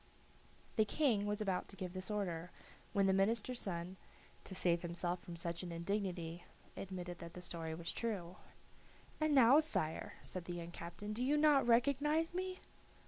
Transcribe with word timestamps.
The 0.77 0.83
King 0.83 1.27
was 1.27 1.41
about 1.41 1.67
to 1.67 1.75
give 1.75 1.93
this 1.93 2.09
order, 2.09 2.49
when 2.91 3.05
the 3.05 3.13
minister's 3.13 3.61
son, 3.61 3.97
to 4.45 4.55
save 4.55 4.81
himself 4.81 5.21
from 5.21 5.35
such 5.35 5.61
an 5.61 5.71
indignity, 5.71 6.43
admitted 6.75 7.19
that 7.19 7.35
the 7.35 7.39
story 7.41 7.75
was 7.75 7.91
true. 7.93 8.37
"And 9.19 9.35
now, 9.35 9.59
sire," 9.59 10.13
said 10.23 10.45
the 10.45 10.55
young 10.55 10.71
captain, 10.71 11.13
"do 11.13 11.23
you 11.23 11.37
not 11.37 11.67
recognize 11.67 12.33
me?" 12.33 12.61